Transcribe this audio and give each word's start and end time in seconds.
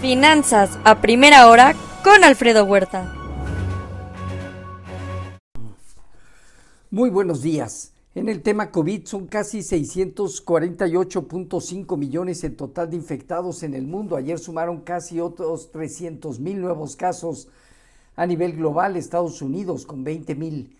Finanzas 0.00 0.78
a 0.84 1.00
primera 1.00 1.48
hora 1.48 1.74
con 2.04 2.22
Alfredo 2.22 2.64
Huerta. 2.64 3.14
Muy 6.90 7.08
buenos 7.08 7.40
días. 7.40 7.94
En 8.14 8.28
el 8.28 8.42
tema 8.42 8.70
COVID 8.70 9.06
son 9.06 9.26
casi 9.26 9.60
648.5 9.60 11.96
millones 11.96 12.44
en 12.44 12.56
total 12.56 12.90
de 12.90 12.96
infectados 12.96 13.62
en 13.62 13.72
el 13.72 13.86
mundo. 13.86 14.16
Ayer 14.16 14.38
sumaron 14.38 14.82
casi 14.82 15.18
otros 15.18 15.72
300 15.72 16.40
mil 16.40 16.60
nuevos 16.60 16.94
casos 16.94 17.48
a 18.16 18.26
nivel 18.26 18.52
global. 18.52 18.98
Estados 18.98 19.40
Unidos 19.40 19.86
con 19.86 20.04
20 20.04 20.34
mil. 20.34 20.76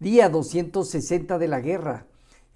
Día 0.00 0.28
260 0.28 1.38
de 1.38 1.46
la 1.46 1.60
guerra. 1.60 2.06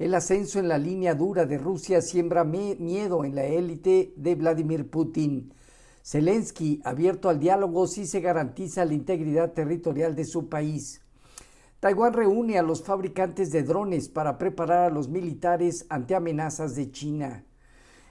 El 0.00 0.14
ascenso 0.14 0.58
en 0.58 0.66
la 0.66 0.78
línea 0.78 1.14
dura 1.14 1.46
de 1.46 1.58
Rusia 1.58 2.02
siembra 2.02 2.42
miedo 2.42 3.24
en 3.24 3.36
la 3.36 3.44
élite 3.44 4.12
de 4.16 4.34
Vladimir 4.34 4.90
Putin. 4.90 5.52
Zelensky, 6.04 6.80
abierto 6.84 7.28
al 7.28 7.38
diálogo 7.38 7.86
si 7.86 8.06
se 8.06 8.20
garantiza 8.20 8.84
la 8.84 8.94
integridad 8.94 9.52
territorial 9.52 10.16
de 10.16 10.24
su 10.24 10.48
país. 10.48 11.00
Taiwán 11.80 12.12
reúne 12.12 12.58
a 12.58 12.62
los 12.62 12.82
fabricantes 12.82 13.50
de 13.50 13.62
drones 13.62 14.08
para 14.08 14.38
preparar 14.38 14.90
a 14.90 14.94
los 14.94 15.08
militares 15.08 15.86
ante 15.88 16.14
amenazas 16.14 16.74
de 16.76 16.90
China. 16.90 17.44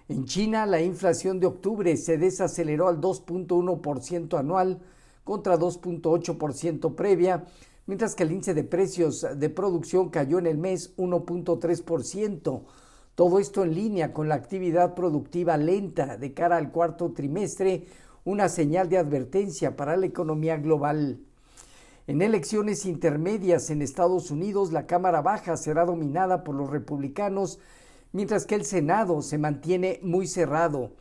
En 0.10 0.26
China, 0.26 0.66
la 0.66 0.82
inflación 0.82 1.40
de 1.40 1.48
octubre 1.48 1.96
se 1.96 2.18
desaceleró 2.18 2.90
al 2.90 3.00
2.1% 3.00 4.38
anual 4.38 4.82
contra 5.24 5.58
2.8% 5.58 6.96
previa, 6.96 7.46
mientras 7.86 8.16
que 8.16 8.24
el 8.24 8.34
índice 8.34 8.54
de 8.54 8.66
precios 8.66 9.26
de 9.38 9.50
producción 9.50 10.10
cayó 10.10 10.40
en 10.40 10.48
el 10.48 10.58
mes 10.58 10.96
1.3%, 10.98 12.64
todo 13.16 13.40
esto 13.40 13.64
en 13.64 13.76
línea 13.76 14.14
con 14.14 14.30
la 14.30 14.36
actividad 14.36 14.96
productiva 14.96 15.58
lenta 15.58 16.18
de 16.18 16.34
cara 16.34 16.58
al 16.58 16.72
cuarto 16.72 17.12
trimestre, 17.12 17.86
una 18.24 18.50
señal 18.50 18.88
de 18.90 18.98
advertencia 18.98 19.76
para 19.76 19.98
la 19.98 20.06
economía 20.06 20.58
global. 20.58 21.20
En 22.08 22.22
elecciones 22.22 22.86
intermedias 22.86 23.70
en 23.70 23.82
Estados 23.82 24.32
Unidos, 24.32 24.72
la 24.72 24.88
Cámara 24.88 25.22
Baja 25.22 25.58
será 25.58 25.86
dominada 25.86 26.44
por 26.44 26.56
los 26.56 26.70
republicanos, 26.70 27.60
mientras 28.12 28.46
que 28.46 28.56
el 28.56 28.66
Senado 28.66 29.22
se 29.22 29.38
mantiene 29.38 30.00
muy 30.04 30.28
cerrado. 30.28 30.92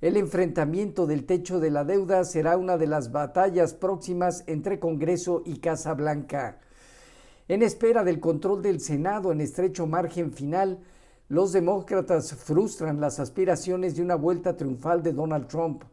El 0.00 0.16
enfrentamiento 0.16 1.06
del 1.06 1.26
techo 1.26 1.58
de 1.60 1.70
la 1.70 1.84
deuda 1.84 2.24
será 2.24 2.56
una 2.56 2.78
de 2.78 2.86
las 2.86 3.12
batallas 3.12 3.74
próximas 3.74 4.44
entre 4.46 4.78
Congreso 4.78 5.42
y 5.44 5.58
Casa 5.58 5.94
Blanca. 5.94 6.60
En 7.48 7.62
espera 7.62 8.04
del 8.04 8.20
control 8.20 8.62
del 8.62 8.80
Senado 8.80 9.32
en 9.32 9.40
estrecho 9.40 9.86
margen 9.86 10.32
final, 10.32 10.78
los 11.28 11.52
demócratas 11.52 12.34
frustran 12.34 13.00
las 13.00 13.20
aspiraciones 13.20 13.96
de 13.96 14.02
una 14.02 14.14
vuelta 14.14 14.56
triunfal 14.56 15.02
de 15.02 15.12
Donald 15.12 15.46
Trump. 15.46 15.84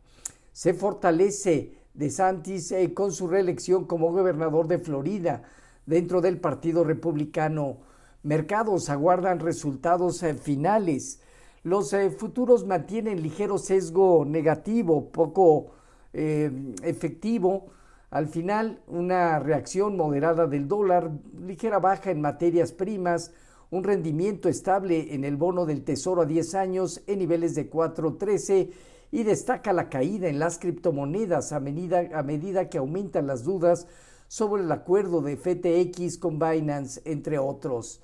Se 0.53 0.73
fortalece 0.73 1.73
DeSantis 1.93 2.71
eh, 2.71 2.93
con 2.93 3.11
su 3.11 3.27
reelección 3.27 3.85
como 3.85 4.13
gobernador 4.13 4.67
de 4.67 4.79
Florida 4.79 5.43
dentro 5.85 6.21
del 6.21 6.39
Partido 6.39 6.85
Republicano. 6.85 7.77
Mercados 8.23 8.89
aguardan 8.89 9.39
resultados 9.39 10.23
eh, 10.23 10.35
finales. 10.35 11.19
Los 11.63 11.91
eh, 11.91 12.11
futuros 12.11 12.65
mantienen 12.65 13.21
ligero 13.21 13.57
sesgo 13.57 14.23
negativo, 14.25 15.09
poco 15.11 15.71
efectivo. 16.17 17.65
Al 18.09 18.27
final, 18.27 18.79
una 18.87 19.37
reacción 19.39 19.97
moderada 19.97 20.47
del 20.47 20.69
dólar, 20.69 21.11
ligera 21.45 21.79
baja 21.79 22.09
en 22.09 22.21
materias 22.21 22.71
primas, 22.71 23.33
un 23.75 23.83
rendimiento 23.83 24.47
estable 24.47 25.13
en 25.13 25.25
el 25.25 25.35
bono 25.35 25.65
del 25.65 25.83
Tesoro 25.83 26.21
a 26.21 26.25
10 26.25 26.55
años 26.55 27.03
en 27.07 27.19
niveles 27.19 27.55
de 27.55 27.69
4.13 27.69 28.71
y 29.11 29.23
destaca 29.23 29.73
la 29.73 29.89
caída 29.89 30.29
en 30.29 30.39
las 30.39 30.59
criptomonedas 30.59 31.51
a 31.51 31.59
medida, 31.59 32.09
a 32.13 32.23
medida 32.23 32.69
que 32.69 32.77
aumentan 32.77 33.27
las 33.27 33.43
dudas 33.43 33.85
sobre 34.29 34.63
el 34.63 34.71
acuerdo 34.71 35.21
de 35.21 35.35
FTX 35.35 36.17
con 36.17 36.39
Binance, 36.39 37.01
entre 37.03 37.37
otros. 37.37 38.01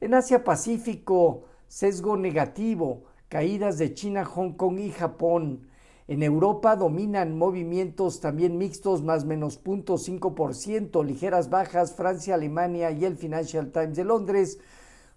En 0.00 0.14
Asia 0.14 0.42
Pacífico, 0.42 1.44
sesgo 1.68 2.16
negativo, 2.16 3.02
caídas 3.28 3.76
de 3.76 3.92
China, 3.92 4.24
Hong 4.24 4.52
Kong 4.52 4.78
y 4.78 4.90
Japón. 4.90 5.68
En 6.08 6.22
Europa 6.22 6.76
dominan 6.76 7.36
movimientos 7.36 8.20
también 8.20 8.56
mixtos, 8.56 9.02
más 9.02 9.26
menos 9.26 9.62
0.5%, 9.62 11.04
ligeras 11.04 11.50
bajas, 11.50 11.94
Francia, 11.94 12.36
Alemania 12.36 12.90
y 12.90 13.04
el 13.04 13.18
Financial 13.18 13.70
Times 13.70 13.96
de 13.96 14.04
Londres 14.04 14.58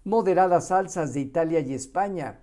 moderadas 0.04 0.70
alzas 0.70 1.14
de 1.14 1.20
Italia 1.20 1.60
y 1.60 1.74
España. 1.74 2.40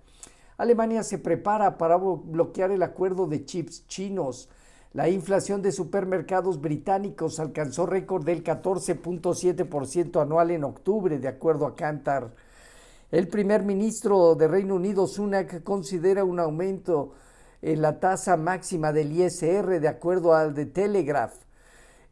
Alemania 0.58 1.02
se 1.02 1.18
prepara 1.18 1.78
para 1.78 1.96
bloquear 1.96 2.70
el 2.70 2.82
acuerdo 2.82 3.26
de 3.26 3.44
chips 3.44 3.86
chinos. 3.86 4.48
La 4.92 5.08
inflación 5.08 5.62
de 5.62 5.72
supermercados 5.72 6.60
británicos 6.60 7.40
alcanzó 7.40 7.86
récord 7.86 8.24
del 8.24 8.44
14.7% 8.44 10.20
anual 10.20 10.50
en 10.50 10.64
octubre, 10.64 11.18
de 11.18 11.28
acuerdo 11.28 11.66
a 11.66 11.74
Kantar. 11.74 12.34
El 13.10 13.28
primer 13.28 13.62
ministro 13.62 14.34
de 14.34 14.48
Reino 14.48 14.74
Unido, 14.74 15.06
Sunak, 15.06 15.62
considera 15.62 16.24
un 16.24 16.40
aumento 16.40 17.12
en 17.62 17.80
la 17.80 18.00
tasa 18.00 18.36
máxima 18.36 18.92
del 18.92 19.12
ISR, 19.12 19.80
de 19.80 19.88
acuerdo 19.88 20.34
al 20.34 20.54
de 20.54 20.66
Telegraph. 20.66 21.34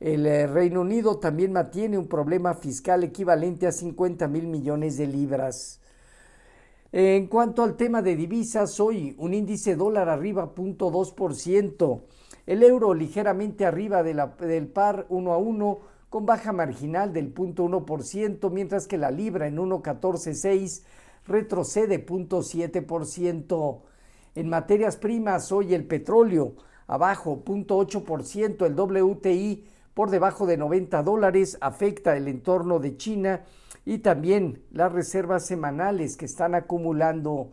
El 0.01 0.25
eh, 0.27 0.47
Reino 0.47 0.81
Unido 0.81 1.19
también 1.19 1.53
mantiene 1.53 1.99
un 1.99 2.09
problema 2.09 2.55
fiscal 2.55 3.05
equivalente 3.05 3.67
a 3.67 3.73
50 3.73 4.29
mil 4.29 4.47
millones 4.47 4.97
de 4.97 5.07
libras. 5.07 5.79
En 6.91 7.27
cuanto 7.27 7.63
al 7.63 7.77
tema 7.77 8.01
de 8.01 8.17
divisas, 8.17 8.81
hoy 8.81 9.15
un 9.19 9.35
índice 9.35 9.77
dólar 9.77 10.09
arriba 10.09 10.55
0.2%, 10.55 12.01
el 12.47 12.63
euro 12.63 12.95
ligeramente 12.95 13.67
arriba 13.67 14.03
del 14.03 14.69
par 14.69 15.05
1 15.11 15.33
a 15.33 15.37
1 15.37 15.81
con 16.09 16.25
baja 16.27 16.53
marginal 16.53 17.13
del 17.13 17.35
0.1%, 17.35 18.51
mientras 18.51 18.89
que 18.89 18.97
la 18.97 19.11
libra 19.11 19.47
en 19.47 19.59
1.146 19.59 20.83
retrocede 21.27 22.05
0.7%. 22.05 23.83
En 24.35 24.49
materias 24.49 24.97
primas, 24.97 25.53
hoy 25.53 25.75
el 25.75 25.85
petróleo 25.85 26.55
abajo 26.89 27.43
0.8%, 27.45 28.67
el 28.67 28.75
WTI 28.75 29.65
por 29.95 30.11
debajo 30.11 30.47
de 30.47 30.57
90 30.57 31.03
dólares, 31.03 31.59
afecta 31.61 32.17
el 32.17 32.29
entorno 32.29 32.79
de 32.79 32.97
China 32.97 33.45
y 33.85 33.99
también 33.99 34.63
las 34.71 34.93
reservas 34.93 35.47
semanales 35.47 36.17
que 36.17 36.27
están 36.27 36.55
acumulando. 36.55 37.51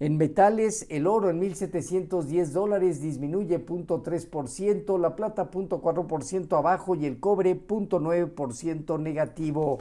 En 0.00 0.16
metales, 0.16 0.86
el 0.90 1.06
oro 1.06 1.30
en 1.30 1.40
1.710 1.40 2.46
dólares 2.46 3.00
disminuye 3.00 3.64
0.3%, 3.64 4.98
la 4.98 5.14
plata 5.14 5.50
0.4% 5.50 6.58
abajo 6.58 6.94
y 6.96 7.06
el 7.06 7.20
cobre 7.20 7.56
0.9% 7.56 8.98
negativo. 8.98 9.78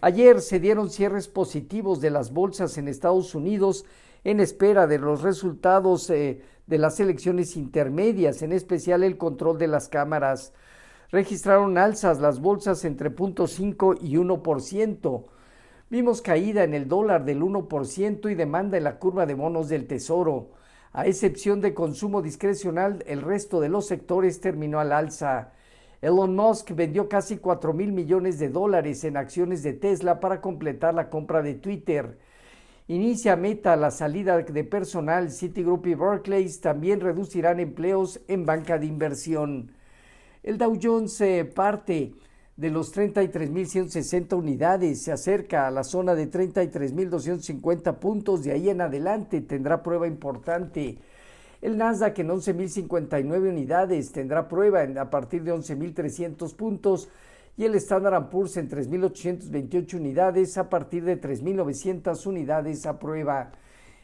Ayer 0.00 0.40
se 0.40 0.60
dieron 0.60 0.90
cierres 0.90 1.28
positivos 1.28 2.00
de 2.00 2.10
las 2.10 2.32
bolsas 2.32 2.78
en 2.78 2.88
Estados 2.88 3.34
Unidos 3.34 3.84
en 4.22 4.40
espera 4.40 4.86
de 4.86 4.98
los 4.98 5.22
resultados 5.22 6.08
eh, 6.10 6.42
de 6.66 6.78
las 6.78 6.98
elecciones 7.00 7.56
intermedias, 7.56 8.42
en 8.42 8.52
especial 8.52 9.02
el 9.02 9.18
control 9.18 9.58
de 9.58 9.66
las 9.66 9.88
cámaras 9.88 10.52
registraron 11.14 11.78
alzas 11.78 12.18
las 12.18 12.40
bolsas 12.40 12.84
entre 12.84 13.08
0.5 13.08 13.98
y 14.02 14.16
1%. 14.16 15.24
Vimos 15.88 16.20
caída 16.20 16.64
en 16.64 16.74
el 16.74 16.88
dólar 16.88 17.24
del 17.24 17.40
1% 17.40 18.32
y 18.32 18.34
demanda 18.34 18.76
en 18.76 18.82
la 18.82 18.98
curva 18.98 19.24
de 19.24 19.34
bonos 19.34 19.68
del 19.68 19.86
Tesoro. 19.86 20.50
A 20.92 21.06
excepción 21.06 21.60
de 21.60 21.72
consumo 21.72 22.20
discrecional, 22.20 23.04
el 23.06 23.22
resto 23.22 23.60
de 23.60 23.68
los 23.68 23.86
sectores 23.86 24.40
terminó 24.40 24.80
al 24.80 24.90
alza. 24.90 25.52
Elon 26.02 26.34
Musk 26.34 26.72
vendió 26.72 27.08
casi 27.08 27.36
4 27.36 27.72
mil 27.72 27.92
millones 27.92 28.40
de 28.40 28.48
dólares 28.48 29.04
en 29.04 29.16
acciones 29.16 29.62
de 29.62 29.72
Tesla 29.72 30.18
para 30.18 30.40
completar 30.40 30.94
la 30.94 31.10
compra 31.10 31.42
de 31.42 31.54
Twitter. 31.54 32.18
Inicia 32.88 33.36
Meta 33.36 33.76
la 33.76 33.92
salida 33.92 34.38
de 34.38 34.64
personal. 34.64 35.30
Citigroup 35.30 35.86
y 35.86 35.94
Barclays 35.94 36.60
también 36.60 37.00
reducirán 37.00 37.60
empleos 37.60 38.20
en 38.26 38.44
banca 38.44 38.78
de 38.78 38.86
inversión. 38.86 39.70
El 40.44 40.58
Dow 40.58 40.78
Jones 40.80 41.24
parte 41.54 42.12
de 42.54 42.70
los 42.70 42.94
33.160 42.94 44.36
unidades, 44.36 45.02
se 45.02 45.10
acerca 45.10 45.66
a 45.66 45.70
la 45.70 45.82
zona 45.82 46.14
de 46.14 46.30
33.250 46.30 47.98
puntos, 47.98 48.44
de 48.44 48.52
ahí 48.52 48.68
en 48.68 48.82
adelante 48.82 49.40
tendrá 49.40 49.82
prueba 49.82 50.06
importante. 50.06 50.98
El 51.62 51.78
Nasdaq 51.78 52.18
en 52.18 52.28
11.059 52.28 53.48
unidades 53.48 54.12
tendrá 54.12 54.46
prueba 54.46 54.82
a 54.82 55.08
partir 55.08 55.44
de 55.44 55.54
11.300 55.54 56.54
puntos 56.54 57.08
y 57.56 57.64
el 57.64 57.74
Standard 57.76 58.28
Poor's 58.28 58.58
en 58.58 58.68
3.828 58.68 59.94
unidades 59.94 60.58
a 60.58 60.68
partir 60.68 61.04
de 61.04 61.18
3.900 61.18 62.26
unidades 62.26 62.84
a 62.84 62.98
prueba. 62.98 63.50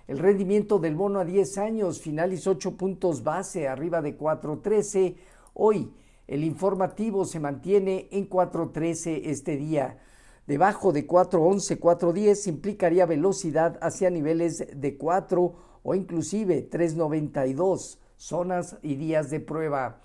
El 0.09 0.19
rendimiento 0.19 0.79
del 0.79 0.97
bono 0.97 1.21
a 1.21 1.25
10 1.27 1.59
años 1.59 2.01
finalizó 2.01 2.53
8 2.53 2.79
puntos 2.79 3.23
base 3.23 3.69
arriba 3.69 4.01
de 4.01 4.17
4.13. 4.17 5.17
Hoy 5.53 5.91
el 6.31 6.45
informativo 6.45 7.25
se 7.25 7.41
mantiene 7.41 8.07
en 8.13 8.31
4.13 8.31 9.23
este 9.25 9.57
día. 9.57 9.99
Debajo 10.47 10.93
de 10.93 11.05
4.11, 11.05 11.81
4.10 11.81 12.47
implicaría 12.47 13.05
velocidad 13.05 13.81
hacia 13.83 14.11
niveles 14.11 14.65
de 14.73 14.97
4 14.97 15.55
o 15.83 15.95
inclusive 15.97 16.71
3.92. 16.71 17.99
zonas 18.17 18.77
y 18.83 18.95
días 18.95 19.29
de 19.31 19.41
prueba. 19.41 20.03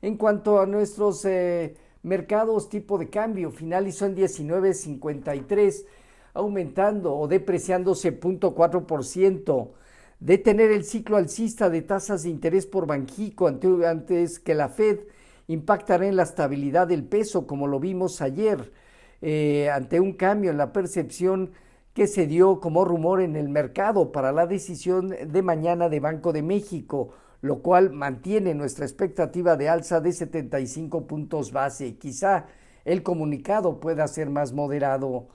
En 0.00 0.16
cuanto 0.16 0.60
a 0.60 0.66
nuestros 0.66 1.22
eh, 1.26 1.76
mercados, 2.02 2.70
tipo 2.70 2.96
de 2.96 3.10
cambio 3.10 3.50
finalizó 3.50 4.06
en 4.06 4.16
19.53, 4.16 5.84
aumentando 6.32 7.14
o 7.14 7.28
depreciándose 7.28 8.18
0.4%. 8.18 9.72
Detener 10.20 10.70
el 10.70 10.84
ciclo 10.84 11.18
alcista 11.18 11.68
de 11.68 11.82
tasas 11.82 12.22
de 12.22 12.30
interés 12.30 12.64
por 12.64 12.86
Banjico 12.86 13.46
antes 13.46 14.38
que 14.38 14.54
la 14.54 14.70
Fed 14.70 15.00
impactará 15.48 16.06
en 16.06 16.16
la 16.16 16.24
estabilidad 16.24 16.86
del 16.86 17.04
peso, 17.04 17.46
como 17.46 17.66
lo 17.66 17.80
vimos 17.80 18.20
ayer, 18.20 18.72
eh, 19.22 19.70
ante 19.70 20.00
un 20.00 20.12
cambio 20.12 20.50
en 20.50 20.58
la 20.58 20.72
percepción 20.72 21.52
que 21.94 22.06
se 22.06 22.26
dio 22.26 22.60
como 22.60 22.84
rumor 22.84 23.22
en 23.22 23.36
el 23.36 23.48
mercado 23.48 24.12
para 24.12 24.32
la 24.32 24.46
decisión 24.46 25.08
de 25.08 25.42
mañana 25.42 25.88
de 25.88 26.00
Banco 26.00 26.32
de 26.32 26.42
México, 26.42 27.10
lo 27.40 27.62
cual 27.62 27.90
mantiene 27.90 28.54
nuestra 28.54 28.84
expectativa 28.84 29.56
de 29.56 29.68
alza 29.68 30.00
de 30.00 30.12
75 30.12 31.06
puntos 31.06 31.52
base. 31.52 31.96
Quizá 31.96 32.46
el 32.84 33.02
comunicado 33.02 33.80
pueda 33.80 34.06
ser 34.08 34.28
más 34.28 34.52
moderado. 34.52 35.28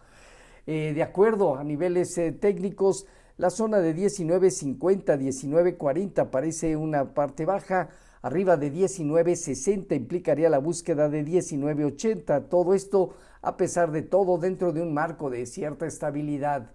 Eh, 0.67 0.93
de 0.93 1.01
acuerdo 1.01 1.55
a 1.55 1.63
niveles 1.63 2.17
eh, 2.17 2.31
técnicos, 2.31 3.07
la 3.37 3.49
zona 3.49 3.79
de 3.79 3.95
19.50, 3.95 5.17
19.40 5.17 6.29
parece 6.29 6.75
una 6.75 7.13
parte 7.15 7.45
baja, 7.45 7.89
arriba 8.21 8.57
de 8.57 8.71
19.60 8.71 9.95
implicaría 9.95 10.49
la 10.49 10.59
búsqueda 10.59 11.09
de 11.09 11.25
19.80. 11.25 12.47
Todo 12.49 12.73
esto, 12.73 13.15
a 13.41 13.57
pesar 13.57 13.91
de 13.91 14.03
todo, 14.03 14.37
dentro 14.37 14.71
de 14.71 14.81
un 14.81 14.93
marco 14.93 15.29
de 15.29 15.45
cierta 15.45 15.85
estabilidad. 15.85 16.71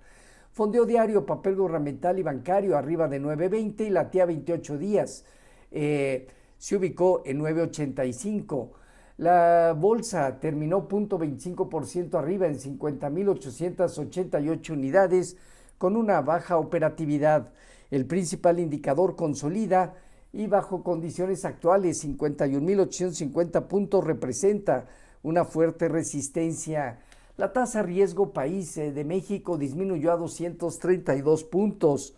Fondeo 0.52 0.84
diario, 0.86 1.26
papel 1.26 1.56
gubernamental 1.56 2.18
y 2.18 2.22
bancario 2.22 2.76
arriba 2.76 3.08
de 3.08 3.20
9.20 3.20 3.86
y 3.86 3.90
la 3.90 4.10
TIA 4.10 4.26
28 4.26 4.78
días. 4.78 5.24
Eh, 5.70 6.26
se 6.58 6.76
ubicó 6.76 7.22
en 7.26 7.40
9.85. 7.40 8.70
La 9.18 9.74
bolsa 9.78 10.40
terminó 10.40 10.88
0.25% 10.88 12.18
arriba 12.18 12.46
en 12.46 12.58
50.888 12.58 14.70
unidades 14.70 15.36
con 15.78 15.96
una 15.96 16.22
baja 16.22 16.58
operatividad. 16.58 17.52
El 17.90 18.06
principal 18.06 18.58
indicador 18.58 19.16
consolida 19.16 19.94
y 20.32 20.46
bajo 20.46 20.82
condiciones 20.82 21.44
actuales 21.44 22.04
51.850 22.04 23.66
puntos 23.66 24.04
representa 24.04 24.86
una 25.22 25.44
fuerte 25.44 25.88
resistencia. 25.88 27.00
La 27.36 27.52
tasa 27.52 27.82
riesgo 27.82 28.32
país 28.32 28.76
eh, 28.78 28.92
de 28.92 29.04
México 29.04 29.58
disminuyó 29.58 30.12
a 30.12 30.16
232 30.16 31.44
puntos. 31.44 32.14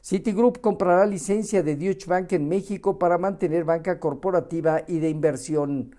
Citigroup 0.00 0.60
comprará 0.60 1.06
licencia 1.06 1.62
de 1.62 1.76
Deutsche 1.76 2.06
Bank 2.08 2.32
en 2.32 2.48
México 2.48 2.98
para 2.98 3.18
mantener 3.18 3.64
banca 3.64 3.98
corporativa 3.98 4.82
y 4.86 4.98
de 4.98 5.08
inversión. 5.08 5.94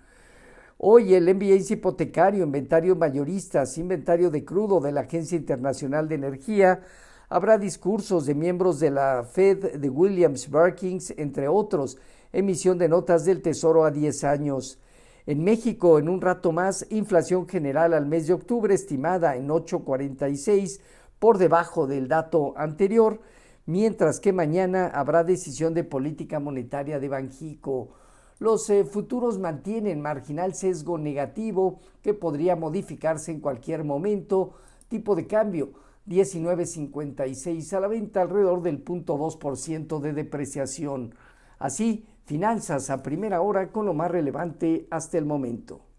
Hoy 0.78 1.14
el 1.14 1.34
MBA 1.34 1.74
hipotecario, 1.74 2.42
inventario 2.42 2.96
mayoristas, 2.96 3.76
inventario 3.76 4.30
de 4.30 4.44
crudo 4.44 4.80
de 4.80 4.92
la 4.92 5.02
Agencia 5.02 5.36
Internacional 5.36 6.08
de 6.08 6.14
Energía, 6.14 6.80
habrá 7.30 7.58
discursos 7.58 8.26
de 8.26 8.34
miembros 8.34 8.80
de 8.80 8.90
la 8.90 9.22
Fed, 9.22 9.76
de 9.76 9.88
Williams 9.88 10.50
Barkings, 10.50 11.14
entre 11.16 11.46
otros, 11.46 11.96
emisión 12.32 12.76
de 12.76 12.88
notas 12.88 13.24
del 13.24 13.40
Tesoro 13.40 13.84
a 13.84 13.92
10 13.92 14.24
años. 14.24 14.80
En 15.26 15.44
México, 15.44 16.00
en 16.00 16.08
un 16.08 16.20
rato 16.20 16.50
más, 16.50 16.84
inflación 16.90 17.48
general 17.48 17.94
al 17.94 18.06
mes 18.06 18.26
de 18.26 18.32
octubre 18.32 18.74
estimada 18.74 19.36
en 19.36 19.48
8.46, 19.48 20.80
por 21.20 21.38
debajo 21.38 21.86
del 21.86 22.08
dato 22.08 22.52
anterior, 22.56 23.20
mientras 23.64 24.18
que 24.18 24.32
mañana 24.32 24.88
habrá 24.88 25.22
decisión 25.22 25.72
de 25.72 25.84
política 25.84 26.40
monetaria 26.40 26.98
de 26.98 27.08
Banjico. 27.08 27.90
Los 28.40 28.68
eh, 28.70 28.84
futuros 28.84 29.38
mantienen 29.38 30.00
marginal 30.00 30.54
sesgo 30.54 30.98
negativo 30.98 31.78
que 32.02 32.14
podría 32.14 32.56
modificarse 32.56 33.30
en 33.30 33.40
cualquier 33.40 33.84
momento. 33.84 34.54
Tipo 34.88 35.14
de 35.14 35.26
cambio 35.28 35.70
19.56 36.06 37.72
a 37.72 37.80
la 37.80 37.88
venta, 37.88 38.22
alrededor 38.22 38.62
del 38.62 38.84
0.2% 38.84 40.00
de 40.00 40.12
depreciación. 40.12 41.14
Así, 41.58 42.06
Finanzas 42.30 42.90
a 42.90 43.02
primera 43.02 43.40
hora 43.40 43.72
con 43.72 43.86
lo 43.86 43.92
más 43.92 44.08
relevante 44.08 44.86
hasta 44.90 45.18
el 45.18 45.24
momento. 45.24 45.89